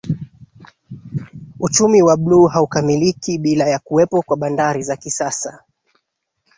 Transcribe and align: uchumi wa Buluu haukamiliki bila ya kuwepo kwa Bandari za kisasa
uchumi 1.59 2.01
wa 2.01 2.17
Buluu 2.17 2.47
haukamiliki 2.47 3.37
bila 3.37 3.65
ya 3.69 3.79
kuwepo 3.79 4.21
kwa 4.21 4.37
Bandari 4.37 4.83
za 4.83 4.95
kisasa 4.97 5.63